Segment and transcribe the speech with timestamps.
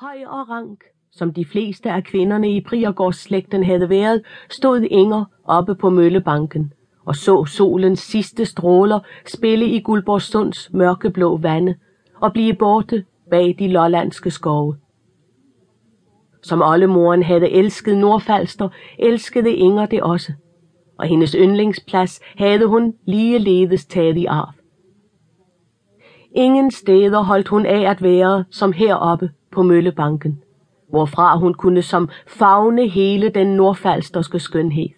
[0.00, 5.74] Høj og rank, som de fleste af kvinderne i Priergårdsslægten havde været, stod Inger oppe
[5.74, 6.72] på møllebanken
[7.04, 11.74] og så solens sidste stråler spille i Guldborgsunds mørkeblå vande
[12.20, 14.76] og blive borte bag de lollandske skove.
[16.42, 18.68] Som oldemoren havde elsket Nordfalster,
[18.98, 20.32] elskede Inger det også,
[20.98, 24.57] og hendes yndlingsplads havde hun ligeledes taget i arv.
[26.38, 30.42] Ingen steder holdt hun af at være som heroppe på Møllebanken,
[30.90, 34.88] hvorfra hun kunne som fagne hele den nordfalsterske skønhed.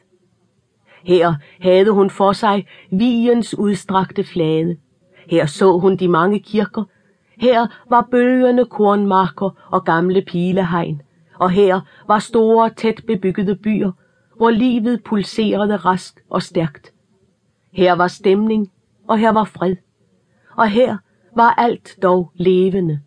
[1.05, 4.77] Her havde hun for sig vigens udstrakte flade.
[5.30, 6.84] Her så hun de mange kirker.
[7.38, 11.02] Her var bølgende kornmarker og gamle pilehegn.
[11.38, 13.92] Og her var store, tæt bebyggede byer,
[14.36, 16.92] hvor livet pulserede rask og stærkt.
[17.72, 18.72] Her var stemning,
[19.09, 19.77] og her var fred.
[20.56, 20.97] Og her
[21.37, 23.01] var alt dog levende.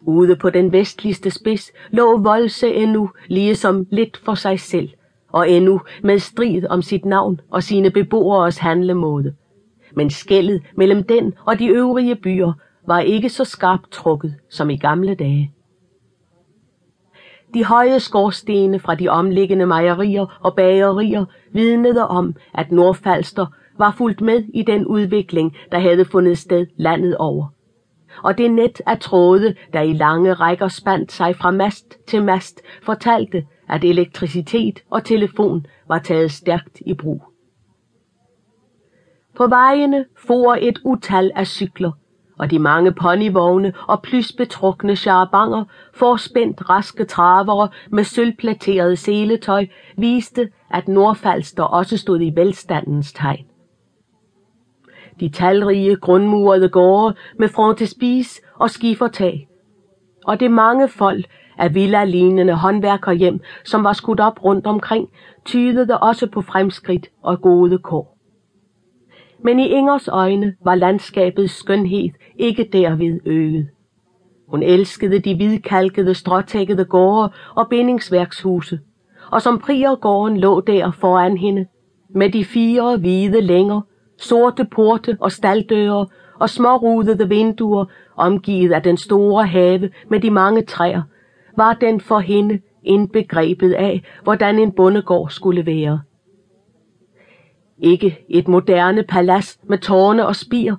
[0.00, 4.88] Ude på den vestligste spids lå Volse endnu ligesom lidt for sig selv,
[5.32, 9.34] og endnu med strid om sit navn og sine beboeres handlemåde.
[9.96, 12.52] Men skældet mellem den og de øvrige byer
[12.86, 15.52] var ikke så skarpt trukket som i gamle dage.
[17.54, 23.46] De høje skorstene fra de omliggende mejerier og bagerier vidnede om, at Nordfalster
[23.78, 27.46] var fulgt med i den udvikling, der havde fundet sted landet over.
[28.22, 32.60] Og det net af tråde, der i lange rækker spandt sig fra mast til mast,
[32.82, 37.22] fortalte, at elektricitet og telefon var taget stærkt i brug.
[39.36, 41.92] På vejene for et utal af cykler,
[42.38, 50.88] og de mange ponyvogne og plysbetrukne charabanger, forspændt raske travere med sølvplateret seletøj, viste, at
[50.88, 53.46] Nordfalster også stod i velstandens tegn.
[55.20, 59.48] De talrige grundmurede gårde med frontespis og skifertag,
[60.24, 61.26] og det mange folk
[61.58, 65.08] af villa-lignende håndværkerhjem, som var skudt op rundt omkring,
[65.44, 68.18] tydede også på fremskridt og gode kår.
[69.44, 73.68] Men i Ingers øjne var landskabets skønhed ikke derved øget.
[74.48, 78.80] Hun elskede de hvidkalkede stråtækkede gårde og bindingsværkshuse,
[79.32, 81.66] og som priergården lå der foran hende,
[82.14, 83.80] med de fire hvide længer,
[84.18, 86.06] sorte porte og staldøre
[86.38, 87.84] og smårudede vinduer,
[88.16, 91.02] omgivet af den store have med de mange træer,
[91.56, 96.00] var den for hende indbegrebet af, hvordan en bondegård skulle være.
[97.78, 100.74] Ikke et moderne palads med tårne og spir,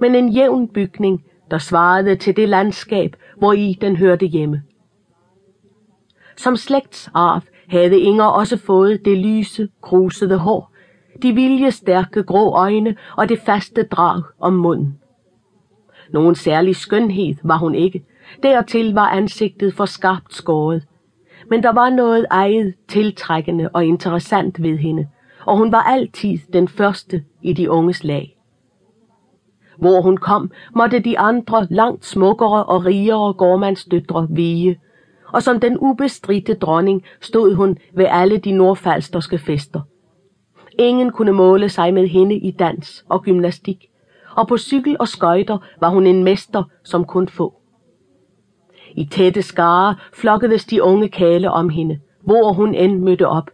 [0.00, 4.62] men en jævn bygning, der svarede til det landskab, hvor i den hørte hjemme.
[6.36, 10.71] Som slægtsarv havde Inger også fået det lyse, krusede hår,
[11.22, 14.98] de viljestærke grå øjne og det faste drag om munden.
[16.12, 18.04] Nogen særlig skønhed var hun ikke,
[18.42, 20.82] dertil var ansigtet for skarpt skåret.
[21.50, 25.08] Men der var noget eget tiltrækkende og interessant ved hende,
[25.46, 28.36] og hun var altid den første i de unges lag.
[29.78, 34.80] Hvor hun kom, måtte de andre langt smukkere og rigere gårdmandsdøtre vige,
[35.32, 39.80] og som den ubestridte dronning stod hun ved alle de nordfalsterske fester.
[40.78, 43.88] Ingen kunne måle sig med hende i dans og gymnastik,
[44.36, 47.54] og på cykel og skøjter var hun en mester, som kun få.
[48.94, 53.50] I tætte skare flokkedes de unge kale om hende, hvor hun end mødte op,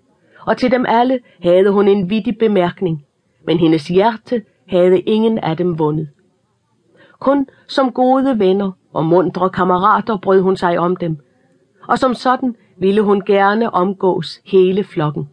[0.46, 3.04] og til dem alle havde hun en vittig bemærkning,
[3.46, 6.08] men hendes hjerte havde ingen af dem vundet.
[7.18, 11.18] Kun som gode venner og mundre kammerater brød hun sig om dem,
[11.88, 15.28] og som sådan ville hun gerne omgås hele flokken.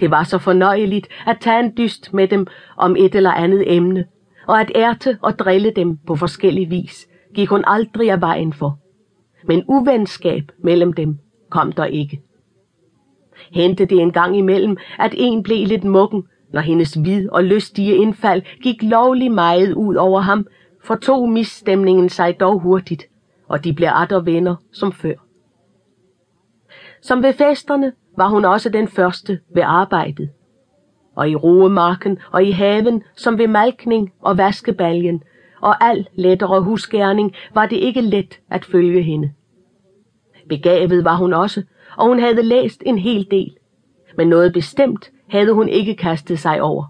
[0.00, 2.46] Det var så fornøjeligt at tage en dyst med dem
[2.76, 4.04] om et eller andet emne,
[4.46, 8.78] og at ærte og drille dem på forskellig vis, gik hun aldrig af vejen for.
[9.44, 11.18] Men uvenskab mellem dem
[11.50, 12.20] kom der ikke.
[13.50, 17.96] Hente det en gang imellem, at en blev lidt muggen, når hendes vid og lystige
[17.96, 20.46] indfald gik lovlig meget ud over ham,
[20.84, 23.04] fortog misstemningen sig dog hurtigt,
[23.48, 25.14] og de blev atter venner som før.
[27.02, 30.30] Som ved festerne var hun også den første ved arbejdet.
[31.16, 35.22] Og i roemarken og i haven, som ved malkning og vaskebaljen,
[35.60, 39.32] og al lettere husgærning, var det ikke let at følge hende.
[40.48, 41.62] Begavet var hun også,
[41.96, 43.56] og hun havde læst en hel del,
[44.16, 46.84] men noget bestemt havde hun ikke kastet sig over.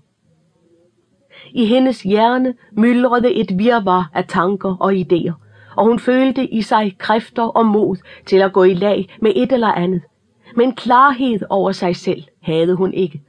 [1.50, 5.32] I hendes hjerne myldrede et virvar af tanker og idéer,
[5.76, 7.96] og hun følte i sig kræfter og mod
[8.26, 10.02] til at gå i lag med et eller andet,
[10.56, 13.22] men klarhed over sig selv havde hun ikke.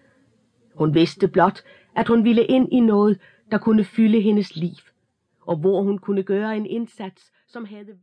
[0.75, 1.63] Hun vidste blot,
[1.95, 3.19] at hun ville ind i noget,
[3.51, 4.75] der kunne fylde hendes liv,
[5.41, 7.97] og hvor hun kunne gøre en indsats, som havde